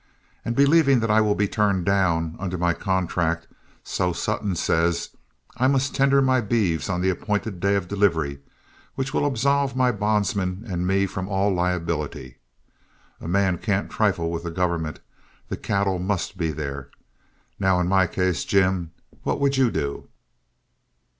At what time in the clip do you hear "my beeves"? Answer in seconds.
6.23-6.89